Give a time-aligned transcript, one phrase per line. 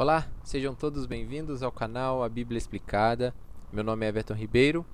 [0.00, 3.34] Olá, sejam todos bem-vindos ao canal A Bíblia Explicada.
[3.72, 4.86] Meu nome é Everton Ribeiro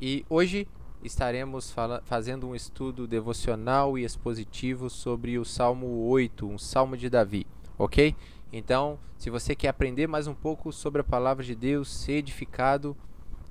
[0.00, 0.66] e hoje
[1.04, 1.74] estaremos
[2.06, 7.46] fazendo um estudo devocional e expositivo sobre o Salmo 8, um salmo de Davi,
[7.76, 8.16] ok?
[8.50, 12.96] Então, se você quer aprender mais um pouco sobre a palavra de Deus, ser edificado,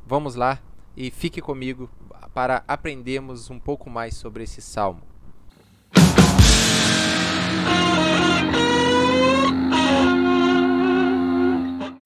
[0.07, 0.59] vamos lá
[0.97, 1.87] e fique comigo
[2.33, 5.03] para aprendermos um pouco mais sobre esse salmo.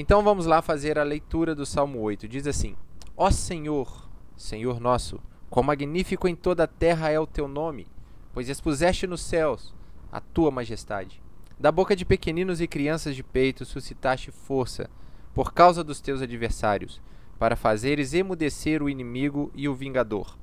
[0.02, 2.26] Então vamos lá fazer a leitura do Salmo 8.
[2.26, 2.74] Diz assim:
[3.18, 7.86] Ó Senhor, Senhor nosso, quão magnífico em toda a terra é o teu nome,
[8.32, 9.76] pois expuseste nos céus
[10.10, 11.22] a tua majestade.
[11.60, 14.90] Da boca de pequeninos e crianças de peito suscitaste força,
[15.34, 17.02] por causa dos teus adversários,
[17.38, 20.38] para fazeres emudecer o inimigo e o vingador.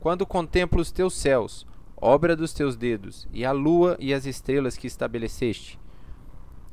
[0.00, 4.78] Quando contemplo os teus céus, obra dos teus dedos, e a lua e as estrelas
[4.78, 5.78] que estabeleceste,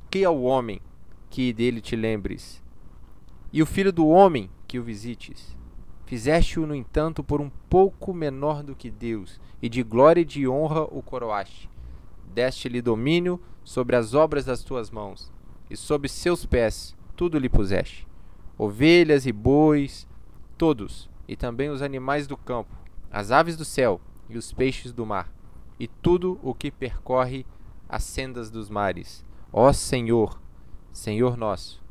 [0.10, 0.82] que é o homem
[1.32, 2.62] que dele te lembres,
[3.54, 5.58] e o filho do homem que o visites.
[6.06, 10.46] Fizeste-o, no entanto, por um pouco menor do que Deus, e de glória e de
[10.46, 11.70] honra o coroaste.
[12.34, 15.32] Deste-lhe domínio sobre as obras das tuas mãos,
[15.70, 18.06] e sob seus pés tudo lhe puseste:
[18.58, 20.06] ovelhas e bois,
[20.58, 22.76] todos, e também os animais do campo,
[23.10, 25.34] as aves do céu e os peixes do mar,
[25.80, 27.46] e tudo o que percorre
[27.88, 29.26] as sendas dos mares.
[29.54, 30.42] Ó Senhor,
[30.92, 31.82] Senhor nosso,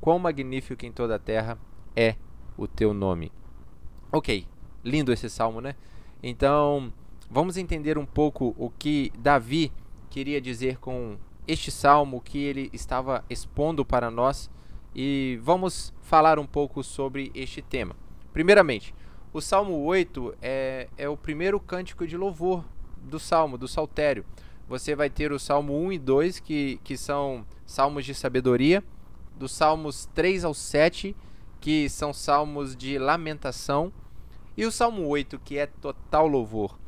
[0.00, 1.58] quão magnífico em toda a terra
[1.94, 2.16] é
[2.56, 3.32] o teu nome.
[4.10, 4.46] Ok,
[4.84, 5.74] lindo esse salmo, né?
[6.22, 6.92] Então,
[7.30, 9.72] vamos entender um pouco o que Davi
[10.10, 14.50] queria dizer com este salmo que ele estava expondo para nós
[14.94, 17.94] e vamos falar um pouco sobre este tema.
[18.32, 18.94] Primeiramente,
[19.32, 22.64] o Salmo 8 é, é o primeiro cântico de louvor
[23.02, 24.24] do Salmo, do Saltério.
[24.68, 28.84] Você vai ter o Salmo 1 e 2, que, que são salmos de sabedoria,
[29.36, 31.16] dos salmos 3 ao 7,
[31.60, 33.92] que são salmos de lamentação,
[34.56, 36.78] e o Salmo 8, que é total louvor.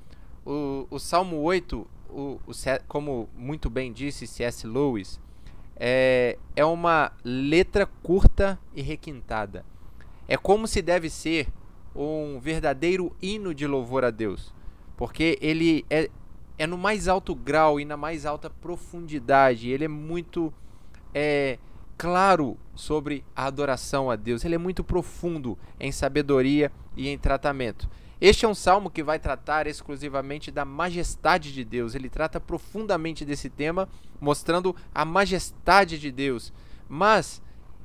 [0.45, 2.53] O, o Salmo 8, o, o,
[2.89, 4.67] como muito bem disse C.S.
[4.67, 5.21] Lewis,
[5.77, 9.65] é, é uma letra curta e requintada.
[10.29, 11.49] É como se deve ser
[11.95, 14.53] um verdadeiro hino de louvor a Deus,
[14.97, 16.11] porque ele é,
[16.61, 20.53] é no mais alto grau e na mais alta profundidade, ele é muito
[21.15, 21.59] é
[21.97, 24.45] claro sobre a adoração a Deus.
[24.45, 27.89] Ele é muito profundo em sabedoria e em tratamento.
[28.21, 31.95] Este é um salmo que vai tratar exclusivamente da majestade de Deus.
[31.95, 33.89] Ele trata profundamente desse tema,
[34.21, 36.53] mostrando a majestade de Deus.
[36.87, 37.41] Mas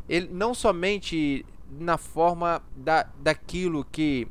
[0.09, 4.27] ele não somente na forma da, daquilo que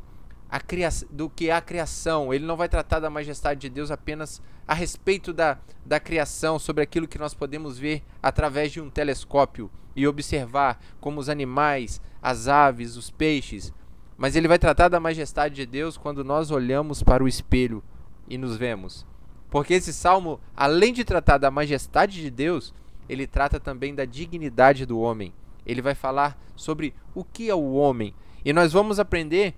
[0.54, 2.32] a criação, do que a criação.
[2.32, 6.80] Ele não vai tratar da majestade de Deus apenas a respeito da, da criação, sobre
[6.80, 12.46] aquilo que nós podemos ver através de um telescópio e observar como os animais, as
[12.46, 13.72] aves, os peixes.
[14.16, 17.82] Mas ele vai tratar da majestade de Deus quando nós olhamos para o espelho
[18.28, 19.04] e nos vemos.
[19.50, 22.72] Porque esse salmo, além de tratar da majestade de Deus,
[23.08, 25.34] ele trata também da dignidade do homem.
[25.66, 28.14] Ele vai falar sobre o que é o homem.
[28.44, 29.56] E nós vamos aprender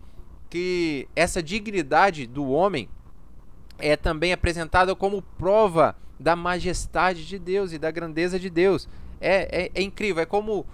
[0.48, 2.88] que essa dignidade do homem
[3.78, 8.88] é também apresentada como prova da majestade de Deus e da grandeza de Deus.
[9.20, 10.66] É, é, é incrível, é como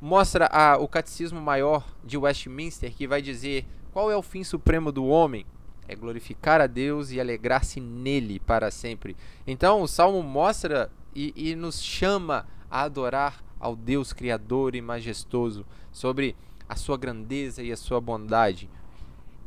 [0.00, 4.90] mostra a, o Catecismo Maior de Westminster, que vai dizer qual é o fim supremo
[4.90, 5.44] do homem.
[5.86, 9.16] É glorificar a Deus e alegrar-se nele para sempre.
[9.46, 15.66] Então o Salmo mostra e, e nos chama a adorar ao Deus Criador e majestoso,
[15.92, 16.36] sobre
[16.68, 18.70] a sua grandeza e a sua bondade.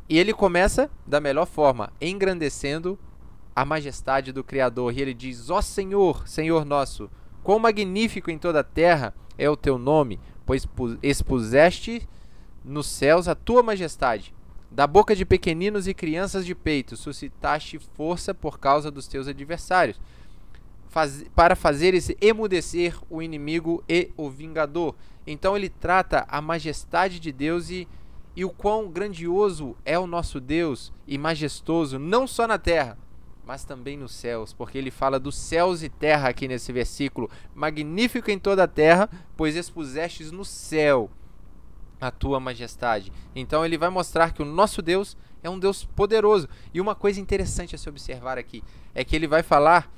[0.08, 2.98] E ele começa da melhor forma, engrandecendo
[3.56, 4.92] a majestade do Criador.
[4.92, 7.10] E ele diz: Ó Senhor, Senhor nosso,
[7.42, 10.66] quão magnífico em toda a terra é o teu nome, pois
[11.02, 12.06] expuseste
[12.64, 14.34] nos céus a tua majestade.
[14.70, 20.00] Da boca de pequeninos e crianças de peito suscitaste força por causa dos teus adversários,
[20.88, 24.96] faz, para fazeres emudecer o inimigo e o vingador.
[25.26, 27.86] Então ele trata a majestade de Deus e
[28.36, 32.98] e o quão grandioso é o nosso Deus e majestoso, não só na terra,
[33.46, 37.30] mas também nos céus, porque ele fala dos céus e terra aqui nesse versículo.
[37.54, 41.10] Magnífico em toda a terra, pois expusestes no céu
[42.00, 43.12] a tua majestade.
[43.34, 46.48] Então ele vai mostrar que o nosso Deus é um Deus poderoso.
[46.72, 48.62] E uma coisa interessante a se observar aqui
[48.94, 49.90] é que ele vai falar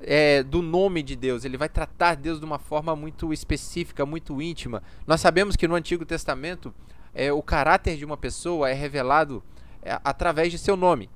[0.00, 4.40] é, do nome de Deus, ele vai tratar Deus de uma forma muito específica, muito
[4.40, 4.82] íntima.
[5.06, 6.74] Nós sabemos que no Antigo Testamento
[7.14, 9.42] é, o caráter de uma pessoa é revelado
[9.82, 11.08] é, através de seu nome,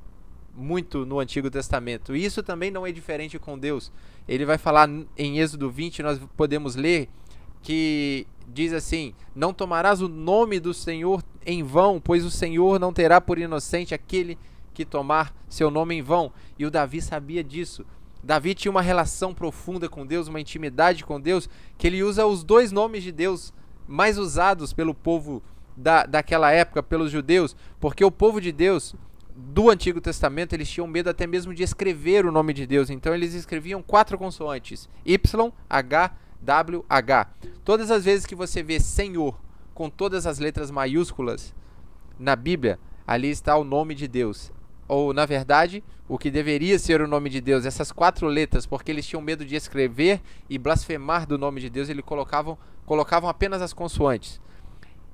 [0.55, 2.15] muito no Antigo Testamento.
[2.15, 3.93] E isso também não é diferente com Deus.
[4.27, 7.09] Ele vai falar em Êxodo 20, nós podemos ler
[7.63, 12.93] que diz assim: Não tomarás o nome do Senhor em vão, pois o Senhor não
[12.93, 14.39] terá por inocente aquele
[14.73, 16.33] que tomar seu nome em vão.
[16.59, 17.85] E o Davi sabia disso.
[18.23, 22.43] Davi tinha uma relação profunda com Deus, uma intimidade com Deus, que ele usa os
[22.43, 23.53] dois nomes de Deus
[23.87, 25.43] mais usados pelo povo
[25.77, 28.95] da, daquela época, pelos judeus, porque o povo de Deus
[29.37, 33.15] do Antigo Testamento eles tinham medo até mesmo de escrever o nome de Deus, então
[33.15, 35.19] eles escreviam quatro consoantes: Y,
[35.69, 37.29] H, W, H.
[37.65, 39.39] Todas as vezes que você vê Senhor
[39.75, 41.55] com todas as letras maiúsculas
[42.19, 44.53] na Bíblia, ali está o nome de Deus.
[44.87, 48.93] Ou, na verdade, o que deveria ser o nome de Deus, essas quatro letras, porque
[48.93, 53.63] eles tinham medo de escrever e blasfemar do nome de Deus, eles colocavam, colocavam apenas
[53.63, 54.41] as consoantes.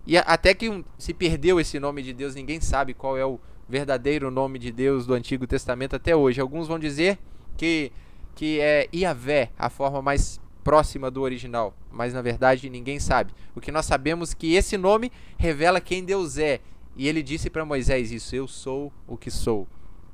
[0.07, 3.39] E até que se perdeu esse nome de Deus, ninguém sabe qual é o
[3.69, 6.41] verdadeiro nome de Deus do Antigo Testamento até hoje.
[6.41, 7.19] Alguns vão dizer
[7.57, 7.93] que,
[8.35, 13.33] que é Iavé, a forma mais próxima do original, mas na verdade ninguém sabe.
[13.55, 16.61] O que nós sabemos é que esse nome revela quem Deus é.
[16.97, 19.67] E ele disse para Moisés isso: Eu sou o que sou.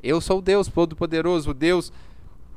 [0.02, 1.92] Eu sou Deus Todo-Poderoso, Deus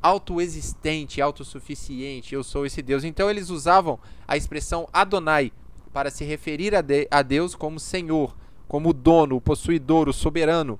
[0.02, 2.34] autoexistente, autossuficiente.
[2.34, 3.04] Eu sou esse Deus.
[3.04, 5.52] Então eles usavam a expressão Adonai
[5.92, 8.36] para se referir a, de, a Deus como Senhor,
[8.68, 10.78] como dono, o possuidor, o soberano.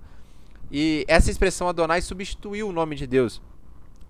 [0.71, 3.43] E essa expressão Adonai substituiu o nome de Deus.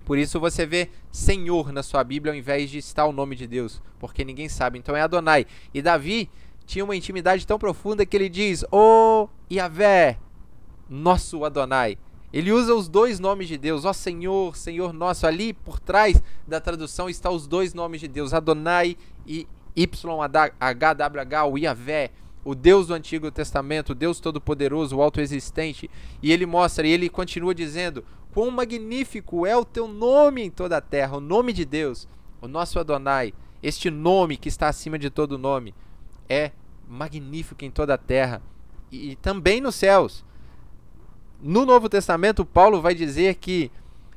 [0.05, 3.47] Por isso você vê Senhor na sua Bíblia ao invés de estar o nome de
[3.47, 4.79] Deus, porque ninguém sabe.
[4.79, 5.47] Então é Adonai.
[5.73, 6.29] E Davi
[6.67, 10.19] tinha uma intimidade tão profunda que ele diz: "Ó oh, Yahvé,
[10.89, 11.97] nosso Adonai".
[12.33, 15.27] Ele usa os dois nomes de Deus, ó Senhor, Senhor nosso.
[15.27, 18.97] Ali por trás da tradução está os dois nomes de Deus, Adonai
[19.27, 20.61] e YHWH,
[22.45, 25.91] o Deus do Antigo Testamento, o Deus Todo-Poderoso, o Autoexistente.
[26.23, 30.77] E ele mostra, e ele continua dizendo: Quão magnífico é o teu nome em toda
[30.77, 32.09] a terra, o nome de Deus,
[32.41, 33.35] o nosso Adonai.
[33.63, 35.75] Este nome que está acima de todo nome
[36.29, 36.53] é
[36.89, 38.41] magnífico em toda a terra
[38.91, 40.25] e, e também nos céus.
[41.43, 43.71] No Novo Testamento, Paulo vai dizer que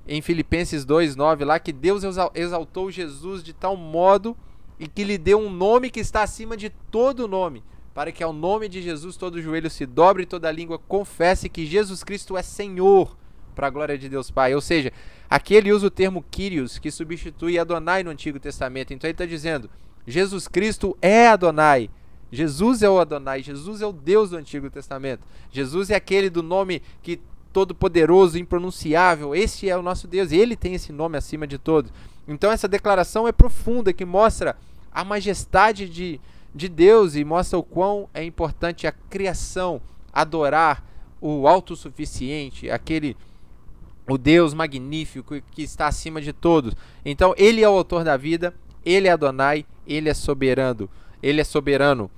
[0.08, 2.04] em Filipenses 2:9 lá que Deus
[2.34, 4.36] exaltou Jesus de tal modo
[4.80, 8.34] e que lhe deu um nome que está acima de todo nome, para que ao
[8.34, 12.42] nome de Jesus todo joelho se dobre e toda língua confesse que Jesus Cristo é
[12.42, 13.16] Senhor
[13.54, 14.56] para a glória de Deus Pai.
[14.56, 14.92] Ou seja,
[15.30, 18.94] aqui ele usa o termo Kyrios, que substitui Adonai no Antigo Testamento.
[18.94, 19.70] Então ele está dizendo:
[20.08, 21.90] Jesus Cristo é Adonai.
[22.32, 25.22] Jesus é o Adonai, Jesus é o Deus do Antigo Testamento.
[25.52, 27.22] Jesus é aquele do nome que
[27.54, 29.36] todo-poderoso, impronunciável.
[29.36, 31.94] Este é o nosso Deus, ele tem esse nome acima de todos.
[32.28, 34.56] Então essa declaração é profunda, que mostra
[34.92, 36.20] a majestade de,
[36.54, 39.82] de Deus e mostra o quão é importante a criação
[40.12, 40.84] adorar
[41.20, 43.18] o autossuficiente, aquele
[44.08, 46.76] o Deus magnífico que está acima de todos.
[47.06, 48.54] Então, ele é o autor da vida,
[48.86, 50.90] ele é Adonai, ele é soberano,
[51.22, 52.12] ele é soberano.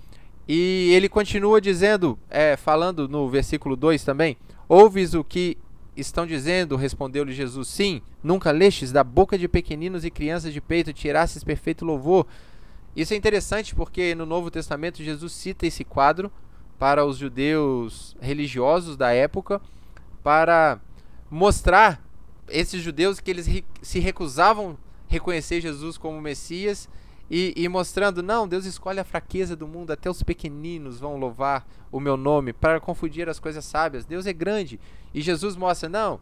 [0.47, 4.37] E ele continua dizendo, é, falando no versículo 2 também:
[4.67, 5.57] Ouves o que
[5.95, 6.75] estão dizendo?
[6.75, 11.85] Respondeu-lhe Jesus: Sim, nunca lestes da boca de pequeninos e crianças de peito tirasses perfeito
[11.85, 12.27] louvor.
[12.95, 16.31] Isso é interessante porque no Novo Testamento Jesus cita esse quadro
[16.79, 19.61] para os judeus religiosos da época
[20.23, 20.79] para
[21.29, 22.01] mostrar
[22.47, 23.47] esses judeus que eles
[23.81, 24.77] se recusavam
[25.07, 26.89] reconhecer Jesus como Messias
[27.29, 31.67] e, e, mostrando, não, Deus escolhe a fraqueza do mundo, até os pequeninos vão louvar
[31.91, 34.05] o meu nome para confundir as coisas sábias.
[34.05, 34.79] Deus é grande.
[35.13, 36.19] E Jesus mostra, não,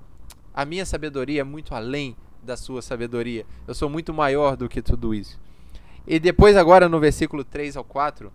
[0.53, 3.45] a minha sabedoria é muito além da sua sabedoria.
[3.67, 5.39] Eu sou muito maior do que tudo isso.
[6.07, 8.31] E depois, agora no versículo 3 ao 4,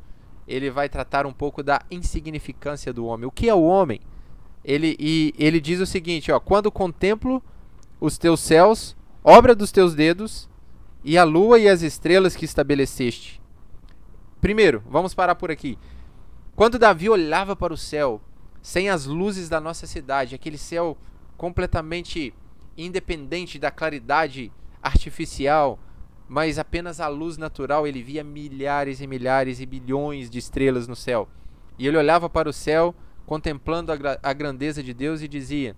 [0.47, 3.27] ele vai tratar um pouco da insignificância do homem.
[3.27, 4.01] O que é o homem?
[4.69, 7.43] ele, e, ele diz o seguinte: ó, quando contemplo
[7.99, 10.49] os teus céus, obra dos teus dedos,
[11.09, 13.41] e a lua e as estrelas que estabeleceste.
[14.43, 15.79] Primeiro, vamos parar por aqui.
[16.55, 18.21] Quando Davi olhava para o céu,
[18.61, 20.99] sem as luzes da nossa cidade, aquele céu
[21.35, 22.35] completamente
[22.77, 25.79] independente da claridade artificial,
[26.29, 30.95] mas apenas a luz natural, ele via milhares e milhares e bilhões de estrelas no
[30.95, 31.27] céu.
[31.79, 35.75] E ele olhava para o céu contemplando a, a grandeza de Deus, e dizia: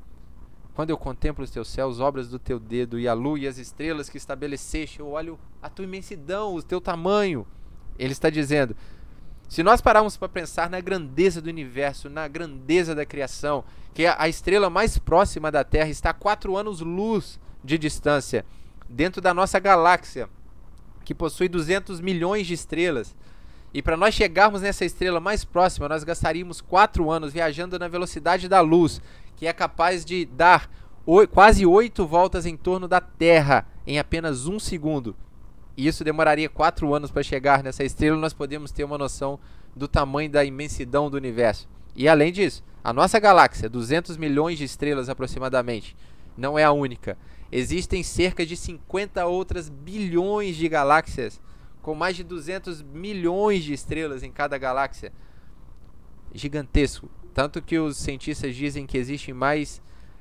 [0.81, 3.59] Quando eu contemplo os teus céus, obras do teu dedo, e a lua e as
[3.59, 7.47] estrelas que estabeleceste, eu olho a tua imensidão, o teu tamanho.
[7.99, 8.75] Ele está dizendo:
[9.47, 14.27] se nós pararmos para pensar na grandeza do universo, na grandeza da criação, que a
[14.27, 18.47] estrela mais próxima da Terra está a quatro anos-luz de distância,
[18.89, 20.31] dentro da nossa galáxia,
[21.05, 23.15] que possui 200 milhões de estrelas,
[23.73, 28.49] e para nós chegarmos nessa estrela mais próxima, nós gastaríamos quatro anos viajando na velocidade
[28.49, 29.01] da luz,
[29.41, 30.71] que é capaz de dar
[31.33, 35.17] quase oito voltas em torno da Terra em apenas um segundo.
[35.75, 39.41] e isso demoraria quatro anos para chegar nessa estrela, nós podemos ter uma noção
[39.75, 41.67] do tamanho da imensidão do universo.
[41.97, 45.97] E além disso, a nossa galáxia, 200 milhões de estrelas aproximadamente,
[46.37, 47.17] não é a única.
[47.51, 51.41] Existem cerca de 50 outras bilhões de galáxias,
[51.81, 55.11] com mais de 200 milhões de estrelas em cada galáxia.
[56.35, 57.09] Gigantesco.
[57.33, 59.81] Tanto que os cientistas dizem que existem mais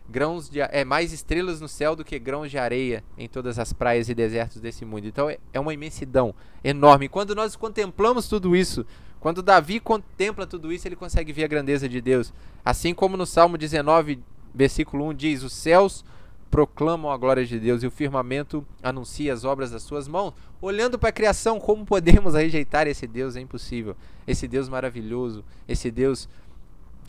[0.10, 3.72] grãos de é mais estrelas no céu do que grãos de areia em todas as
[3.72, 5.08] praias e desertos desse mundo.
[5.08, 7.08] Então é, é uma imensidão enorme.
[7.08, 8.86] Quando nós contemplamos tudo isso,
[9.20, 12.34] quando Davi contempla tudo isso, ele consegue ver a grandeza de Deus.
[12.64, 14.20] Assim como no Salmo 19,
[14.54, 16.04] versículo 1 diz: Os céus
[16.50, 20.34] proclamam a glória de Deus e o firmamento anuncia as obras das suas mãos.
[20.62, 23.36] Olhando para a criação, como podemos rejeitar esse Deus?
[23.36, 23.96] É impossível.
[24.26, 26.28] Esse Deus maravilhoso, esse Deus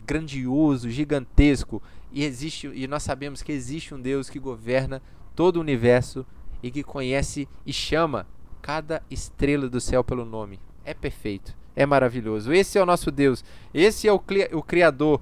[0.05, 1.81] grandioso, gigantesco,
[2.11, 5.01] e existe e nós sabemos que existe um Deus que governa
[5.35, 6.25] todo o universo
[6.61, 8.27] e que conhece e chama
[8.61, 10.59] cada estrela do céu pelo nome.
[10.83, 12.53] É perfeito, é maravilhoso.
[12.53, 13.43] Esse é o nosso Deus,
[13.73, 14.21] esse é o,
[14.53, 15.21] o criador.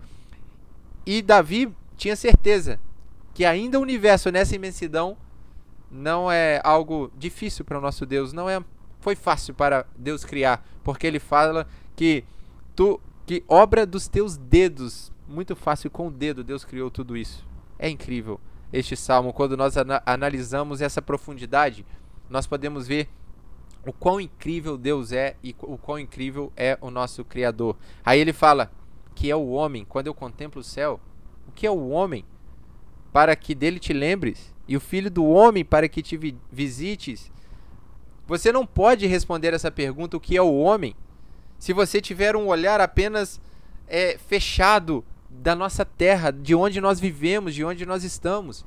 [1.06, 2.80] E Davi tinha certeza
[3.34, 5.18] que ainda o universo nessa imensidão
[5.92, 8.64] não é algo difícil para o nosso Deus, não é
[9.00, 12.24] foi fácil para Deus criar, porque ele fala que
[12.76, 17.46] tu que obra dos teus dedos, muito fácil com o dedo Deus criou tudo isso.
[17.78, 18.42] É incrível
[18.74, 21.86] este salmo quando nós ana analisamos essa profundidade,
[22.28, 23.08] nós podemos ver
[23.86, 27.78] o quão incrível Deus é e o quão incrível é o nosso criador.
[28.04, 28.72] Aí ele fala
[29.14, 31.00] que é o homem, quando eu contemplo o céu,
[31.48, 32.26] o que é o homem
[33.14, 37.32] para que dele te lembres e o filho do homem para que te vi visites?
[38.26, 40.96] Você não pode responder essa pergunta o que é o homem
[41.60, 43.39] se você tiver um olhar apenas
[43.88, 48.66] é, fechado da nossa terra, de onde nós vivemos, de onde nós estamos.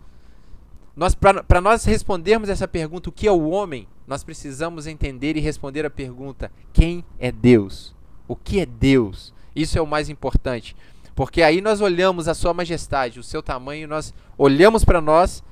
[0.94, 5.40] Nós, Para nós respondermos essa pergunta, o que é o homem, nós precisamos entender e
[5.40, 7.94] responder a pergunta: quem é Deus?
[8.28, 9.32] O que é Deus?
[9.56, 10.76] Isso é o mais importante.
[11.14, 15.42] Porque aí nós olhamos a sua majestade, o seu tamanho, nós olhamos para nós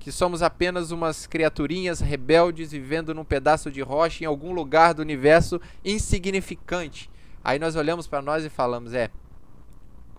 [0.00, 5.02] que somos apenas umas criaturinhas rebeldes vivendo num pedaço de rocha em algum lugar do
[5.02, 7.10] universo insignificante.
[7.44, 9.10] Aí nós olhamos para nós e falamos: é,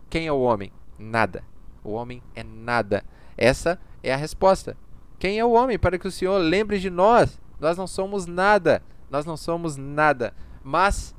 [0.08, 0.72] quem é o homem?
[1.00, 1.44] Nada.
[1.84, 3.04] O homem é nada.
[3.36, 4.78] Essa é a resposta.
[5.18, 7.42] Quem é o homem para que o Senhor lembre de nós?
[7.60, 8.84] Nós não somos nada.
[9.10, 10.32] Nós não somos nada.
[10.64, 11.16] Mas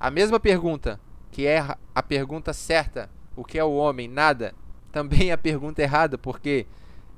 [0.00, 0.98] a mesma pergunta,
[1.30, 1.62] que é
[1.94, 4.08] a pergunta certa, o que é o homem?
[4.08, 4.54] Nada,
[4.90, 6.66] também é a pergunta errada, porque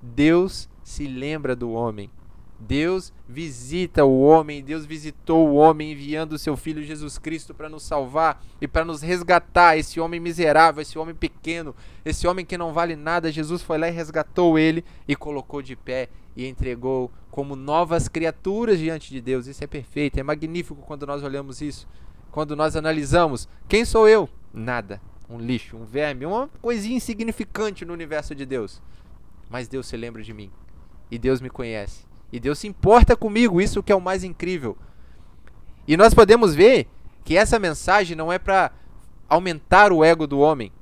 [0.02, 2.10] Deus se lembra do homem.
[2.58, 7.68] Deus visita o homem, Deus visitou o homem enviando o seu filho Jesus Cristo para
[7.68, 9.76] nos salvar e para nos resgatar.
[9.76, 11.74] Esse homem miserável, esse homem pequeno,
[12.04, 15.76] esse homem que não vale nada, Jesus foi lá e resgatou ele e colocou de
[15.76, 19.46] pé e entregou como novas criaturas diante de Deus.
[19.46, 21.86] Isso é perfeito, é magnífico quando nós olhamos isso.
[22.30, 24.28] Quando nós analisamos, quem sou eu?
[24.52, 28.80] Nada, um lixo, um verme, uma coisinha insignificante no universo de Deus.
[29.48, 30.50] Mas Deus se lembra de mim.
[31.10, 32.04] E Deus me conhece.
[32.32, 34.76] E Deus se importa comigo, isso que é o mais incrível.
[35.86, 36.88] E nós podemos ver
[37.24, 38.72] que essa mensagem não é para
[39.28, 40.72] aumentar o ego do homem,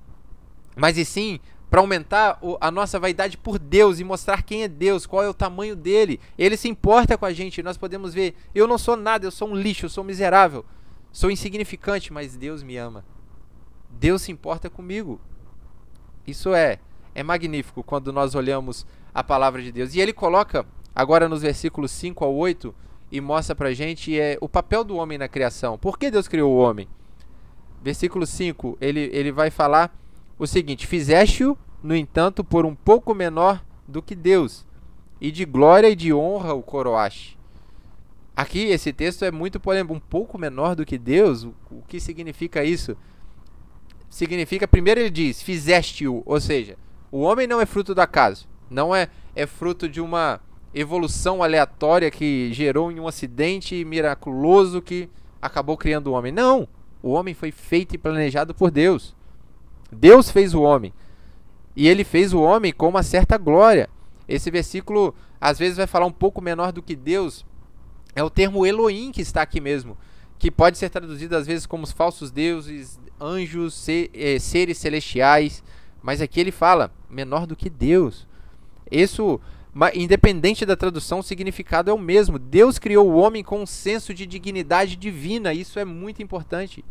[0.77, 1.41] mas e sim
[1.71, 5.35] para aumentar a nossa vaidade por Deus e mostrar quem é Deus, qual é o
[5.35, 6.21] tamanho dele.
[6.39, 7.65] Ele se importa com a gente.
[7.65, 10.65] Nós podemos ver, eu não sou nada, eu sou um lixo, eu sou miserável,
[11.11, 13.05] sou insignificante, mas Deus me ama.
[13.91, 15.21] Deus se importa comigo.
[16.25, 16.79] Isso é
[17.15, 19.95] é magnífico quando nós olhamos a palavra de Deus.
[19.95, 22.75] E ele coloca agora nos versículos 5 ao 8
[23.11, 25.79] e mostra pra gente é, o papel do homem na criação.
[25.79, 26.89] Por que Deus criou o homem?
[27.83, 29.95] Versículo 5, ele, ele vai falar
[30.39, 34.67] o seguinte: Fizeste-o, no entanto, por um pouco menor do que Deus,
[35.21, 37.39] e de glória e de honra o coroaste.
[38.37, 41.45] Aqui esse texto é muito polêmico, um pouco menor do que Deus.
[41.45, 42.97] O, o que significa isso?
[44.11, 46.77] Significa, primeiro ele diz, fizeste-o, ou seja,
[47.15, 48.49] o homem não é fruto do acaso.
[48.69, 50.41] Não é, é fruto de uma
[50.75, 55.09] evolução aleatória que gerou em um acidente miraculoso que
[55.41, 56.33] acabou criando o homem.
[56.33, 56.67] Não!
[57.01, 59.15] O homem foi feito e planejado por Deus.
[59.93, 60.93] Deus fez o homem.
[61.77, 63.89] E ele fez o homem com uma certa glória.
[64.27, 67.47] Esse versículo às vezes vai falar um pouco menor do que Deus.
[68.17, 69.97] É o termo Elohim que está aqui mesmo,
[70.37, 75.63] que pode ser traduzido às vezes como os falsos deuses, anjos, eh, seres celestiais.
[76.05, 78.27] Mas aqui ele fala menor do que Deus.
[78.91, 79.41] Isso,
[79.95, 82.39] independente da tradução, o significado é o mesmo.
[82.39, 85.55] Deus criou o homem com um senso de dignidade divina.
[85.55, 86.85] Isso é muito importante.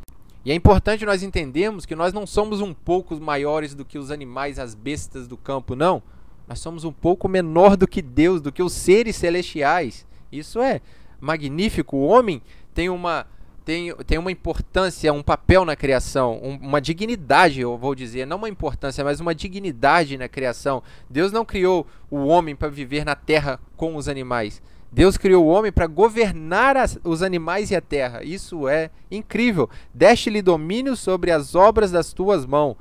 [0.43, 4.09] E é importante nós entendermos que nós não somos um pouco maiores do que os
[4.09, 6.01] animais, as bestas do campo, não.
[6.47, 10.07] Nós somos um pouco menor do que Deus, do que os seres celestiais.
[10.31, 10.81] Isso é
[11.21, 11.97] magnífico.
[11.97, 12.41] O homem
[12.73, 13.27] tem uma
[13.65, 18.37] tem, tem uma importância, um papel na criação, um, uma dignidade, eu vou dizer, não
[18.37, 20.83] uma importância, mas uma dignidade na criação.
[21.09, 24.61] Deus não criou o homem para viver na terra com os animais.
[24.91, 28.23] Deus criou o homem para governar as, os animais e a terra.
[28.23, 29.69] Isso é incrível.
[29.93, 32.75] Deste-lhe domínio sobre as obras das tuas mãos,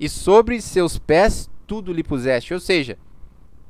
[0.00, 2.54] e sobre seus pés tudo lhe puseste.
[2.54, 2.96] Ou seja,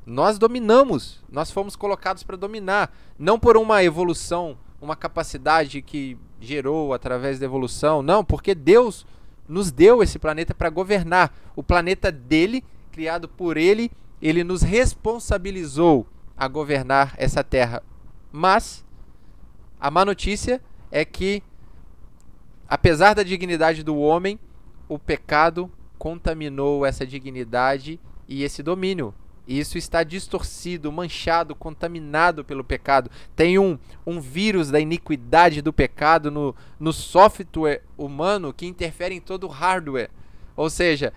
[0.05, 6.93] nós dominamos, nós fomos colocados para dominar, não por uma evolução, uma capacidade que gerou
[6.93, 9.05] através da evolução, não, porque Deus
[9.47, 11.33] nos deu esse planeta para governar.
[11.55, 16.05] O planeta dele, criado por ele, ele nos responsabilizou
[16.37, 17.83] a governar essa terra.
[18.31, 18.85] Mas
[19.79, 21.41] a má notícia é que,
[22.67, 24.39] apesar da dignidade do homem,
[24.87, 29.13] o pecado contaminou essa dignidade e esse domínio.
[29.49, 33.09] E isso está distorcido, manchado, contaminado pelo pecado.
[33.35, 39.19] Tem um, um vírus da iniquidade do pecado no, no software humano que interfere em
[39.19, 40.11] todo o hardware.
[40.55, 41.11] Ou seja,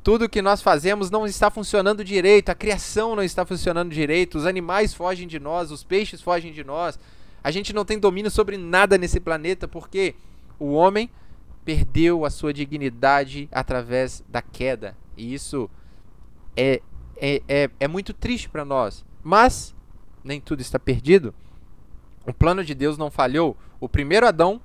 [0.00, 4.46] tudo que nós fazemos não está funcionando direito, a criação não está funcionando direito, os
[4.46, 6.96] animais fogem de nós, os peixes fogem de nós.
[7.42, 10.14] A gente não tem domínio sobre nada nesse planeta porque
[10.56, 11.10] o homem
[11.64, 14.96] perdeu a sua dignidade através da queda.
[15.16, 15.68] E isso
[16.56, 16.80] é,
[17.22, 19.02] é, é, é muito triste para nós.
[19.22, 19.74] Mas
[20.22, 21.32] nem tudo está perdido.
[22.26, 23.56] O plano de Deus não falhou.
[23.80, 24.60] O primeiro Adão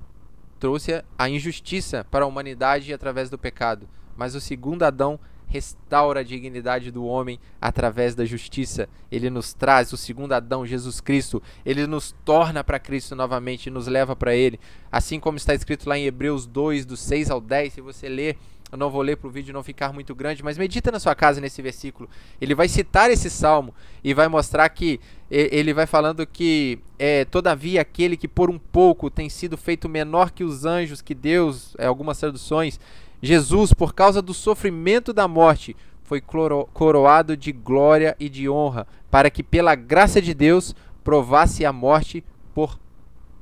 [0.60, 3.88] trouxe a injustiça para a humanidade através do pecado
[4.18, 8.88] mas o segundo Adão restaura a dignidade do homem através da justiça.
[9.10, 11.42] Ele nos traz o segundo Adão, Jesus Cristo.
[11.64, 14.60] Ele nos torna para Cristo novamente e nos leva para Ele.
[14.92, 17.72] Assim como está escrito lá em Hebreus 2, do 6 ao 10.
[17.72, 18.36] Se você ler,
[18.70, 21.14] eu não vou ler para o vídeo não ficar muito grande, mas medita na sua
[21.14, 22.08] casa nesse versículo.
[22.38, 23.74] Ele vai citar esse salmo
[24.04, 25.00] e vai mostrar que
[25.30, 30.30] ele vai falando que é, todavia aquele que por um pouco tem sido feito menor
[30.30, 32.78] que os anjos, que Deus, é, algumas traduções,
[33.22, 39.28] Jesus, por causa do sofrimento da morte, foi coroado de glória e de honra, para
[39.28, 42.78] que pela graça de Deus provasse a morte por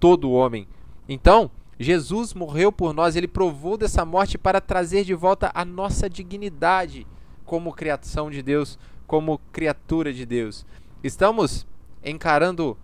[0.01, 0.67] todo homem.
[1.09, 6.09] Então, Jesus morreu por nós, ele provou dessa morte para trazer de volta a nossa
[6.09, 7.07] dignidade
[7.45, 10.67] como criação de Deus, como criatura de Deus.
[11.05, 11.67] Estamos
[12.03, 12.77] encarando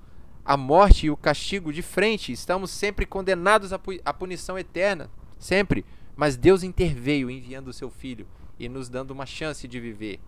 [0.45, 5.85] a morte e o castigo de frente, estamos sempre condenados à punição eterna, sempre.
[6.17, 8.27] Mas Deus interveio enviando o seu filho
[8.59, 10.21] e nos dando uma chance de viver.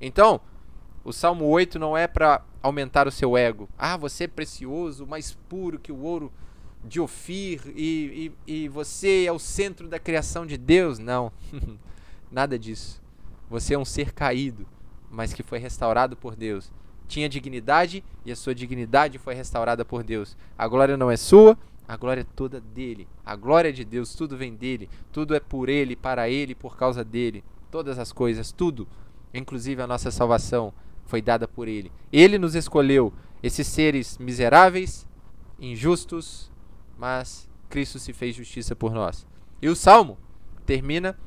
[0.00, 0.40] Então,
[1.04, 3.68] o Salmo 8 não é para aumentar o seu ego.
[3.78, 6.32] Ah, você é precioso, mais puro que o ouro
[6.84, 10.98] de Ofir e, e, e você é o centro da criação de Deus.
[10.98, 11.32] Não,
[12.30, 13.02] nada disso.
[13.50, 14.66] Você é um ser caído,
[15.10, 16.70] mas que foi restaurado por Deus.
[17.06, 20.36] Tinha dignidade e a sua dignidade foi restaurada por Deus.
[20.56, 23.08] A glória não é sua, a glória é toda dele.
[23.24, 24.90] A glória de Deus, tudo vem dele.
[25.10, 27.42] Tudo é por ele, para ele, por causa dele.
[27.70, 28.86] Todas as coisas, tudo,
[29.32, 30.74] inclusive a nossa salvação,
[31.06, 31.90] foi dada por ele.
[32.12, 33.10] Ele nos escolheu,
[33.42, 35.06] esses seres miseráveis,
[35.58, 36.50] injustos,
[36.98, 39.26] mas Cristo se fez justiça por nós.
[39.62, 40.18] E o salmo
[40.66, 41.18] termina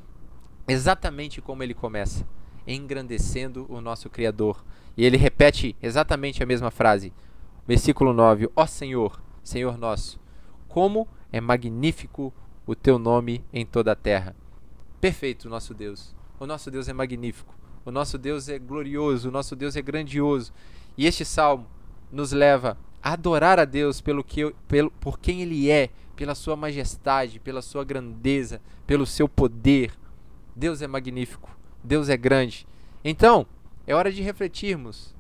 [0.68, 2.28] exatamente como ele começa,
[2.68, 4.64] engrandecendo o nosso Criador.
[4.96, 7.12] E ele repete exatamente a mesma frase.
[7.68, 10.20] Versículo 9: Ó Senhor, Senhor nosso,
[10.72, 12.34] como é magnífico
[12.66, 14.34] o teu nome em toda a terra.
[15.02, 16.16] Perfeito, nosso Deus.
[16.40, 17.54] O nosso Deus é magnífico.
[17.84, 19.28] O nosso Deus é glorioso.
[19.28, 20.54] O nosso Deus é grandioso.
[20.98, 21.68] E este salmo
[22.10, 26.56] nos leva a adorar a Deus pelo que, pelo, por quem Ele é, pela sua
[26.56, 29.92] majestade, pela sua grandeza, pelo seu poder.
[30.56, 31.54] Deus é magnífico.
[31.84, 32.66] Deus é grande.
[33.04, 33.46] Então,
[33.86, 35.14] é hora de refletirmos.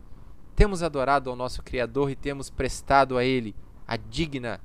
[0.56, 3.54] Temos adorado ao nosso Criador e temos prestado a Ele
[3.86, 4.62] a digna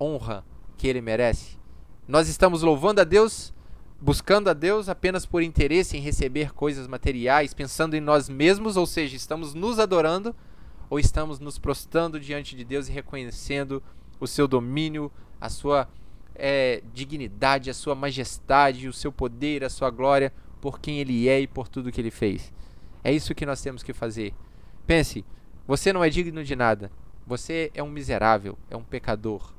[0.00, 0.44] honra
[0.76, 1.58] que ele merece?
[2.08, 3.52] Nós estamos louvando a Deus,
[4.00, 8.86] buscando a Deus apenas por interesse em receber coisas materiais, pensando em nós mesmos, ou
[8.86, 10.34] seja, estamos nos adorando
[10.88, 13.82] ou estamos nos prostrando diante de Deus e reconhecendo
[14.18, 15.88] o seu domínio, a sua
[16.34, 21.40] é, dignidade, a sua majestade, o seu poder, a sua glória por quem ele é
[21.40, 22.52] e por tudo que ele fez.
[23.04, 24.34] É isso que nós temos que fazer.
[24.86, 25.24] Pense,
[25.66, 26.90] você não é digno de nada.
[27.26, 29.54] Você é um miserável, é um pecador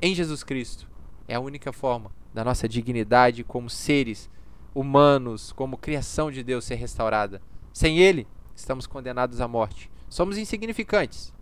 [0.00, 0.88] em Jesus Cristo.
[1.28, 4.30] É a única forma da nossa dignidade como seres
[4.74, 7.40] humanos, como criação de Deus ser restaurada.
[7.72, 9.90] Sem Ele, estamos condenados à morte.
[10.08, 11.32] Somos insignificantes,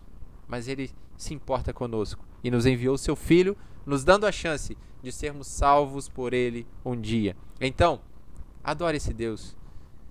[0.48, 5.12] mas Ele se importa conosco e nos enviou seu Filho, nos dando a chance de
[5.12, 7.36] sermos salvos por Ele um dia.
[7.60, 8.00] Então,
[8.62, 9.56] adore esse Deus.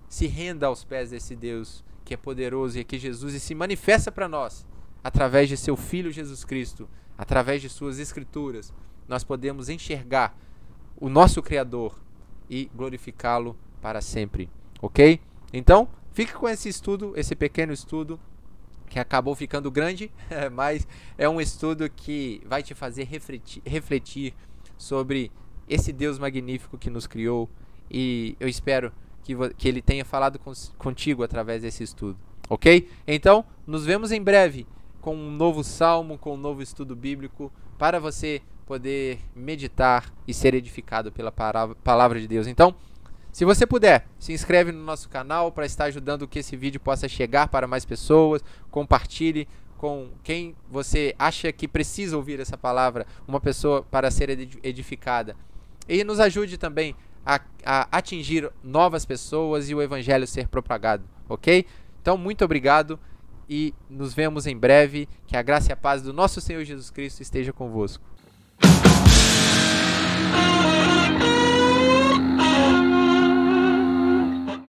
[0.08, 4.12] Se renda aos pés desse Deus que é poderoso e que Jesus e se manifesta
[4.12, 4.66] para nós
[5.02, 8.72] através de seu Filho Jesus Cristo através de suas escrituras,
[9.08, 10.36] nós podemos enxergar
[10.96, 11.98] o nosso Criador
[12.48, 14.48] e glorificá-lo para sempre.
[14.80, 15.20] Ok?
[15.52, 18.18] Então, fique com esse estudo, esse pequeno estudo
[18.86, 20.10] que acabou ficando grande,
[20.52, 24.34] mas é um estudo que vai te fazer refletir, refletir
[24.76, 25.30] sobre
[25.68, 27.48] esse Deus magnífico que nos criou
[27.90, 30.38] e eu espero que, que ele tenha falado
[30.76, 32.88] contigo através desse estudo, ok?
[33.06, 34.66] Então, nos vemos em breve
[35.04, 40.54] com um novo salmo, com um novo estudo bíblico para você poder meditar e ser
[40.54, 42.46] edificado pela palavra de Deus.
[42.46, 42.74] Então,
[43.30, 47.06] se você puder, se inscreve no nosso canal para estar ajudando que esse vídeo possa
[47.06, 53.40] chegar para mais pessoas, compartilhe com quem você acha que precisa ouvir essa palavra, uma
[53.40, 54.30] pessoa para ser
[54.62, 55.36] edificada.
[55.86, 61.66] E nos ajude também a, a atingir novas pessoas e o evangelho ser propagado, ok?
[62.00, 62.98] Então, muito obrigado
[63.48, 65.08] e nos vemos em breve.
[65.26, 68.04] Que a graça e a paz do nosso Senhor Jesus Cristo esteja convosco.